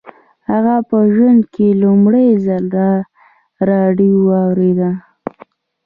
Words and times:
هغه 0.49 0.75
په 0.89 0.97
ژوند 1.13 1.41
کې 1.53 1.67
لومړي 1.83 2.27
ځل 2.45 2.65
راډیو 3.69 4.15
واورېده 4.29 4.91